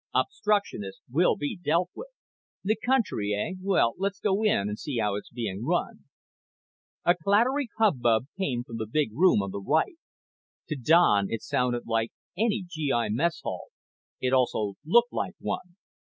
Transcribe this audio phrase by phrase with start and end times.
[0.15, 2.09] Obstructionists will be dealt with."
[2.63, 3.53] "The country, eh?
[3.61, 6.05] Well, let's go in and see how it's being run."
[7.05, 9.99] A clattery hubbub came from the big room on the right.
[10.69, 13.67] To Don it sounded like any GI mess hall.
[14.19, 15.75] It also looked like one.